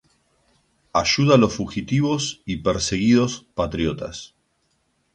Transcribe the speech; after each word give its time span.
Ayuda 0.95 1.37
los 1.37 1.53
fugitivos 1.53 2.41
y 2.43 2.57
perseguidos 2.63 3.45
patriotas. 3.53 4.33